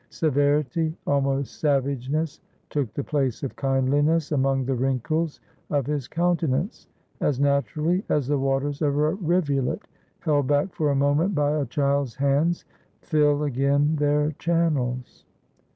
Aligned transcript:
Severity, 0.09 0.97
almost 1.05 1.59
savageness, 1.59 2.41
took 2.71 2.91
the 2.91 3.03
place 3.03 3.43
of 3.43 3.55
kindliness 3.55 4.31
among 4.31 4.65
the 4.65 4.73
wrinkles 4.73 5.39
of 5.69 5.85
his 5.85 6.07
countenance, 6.07 6.87
as 7.19 7.39
naturally 7.39 8.03
as 8.09 8.27
the 8.27 8.39
waters 8.39 8.81
of 8.81 8.97
a 8.97 9.13
rivulet, 9.13 9.83
held 10.21 10.47
back 10.47 10.73
for 10.73 10.89
a 10.89 10.95
moment 10.95 11.35
by 11.35 11.51
a 11.51 11.67
child's 11.67 12.15
hands, 12.15 12.65
fill 13.01 13.43
again 13.43 13.95
their 13.97 14.31
channels. 14.39 15.23